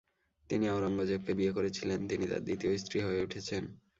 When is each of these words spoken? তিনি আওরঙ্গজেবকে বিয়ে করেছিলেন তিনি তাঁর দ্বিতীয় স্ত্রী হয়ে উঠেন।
তিনি 0.49 0.65
আওরঙ্গজেবকে 0.67 1.31
বিয়ে 1.33 1.55
করেছিলেন 1.57 1.99
তিনি 2.07 2.25
তাঁর 2.27 2.45
দ্বিতীয় 2.47 2.71
স্ত্রী 2.77 2.97
হয়ে 3.01 3.23
উঠেন। 3.23 3.63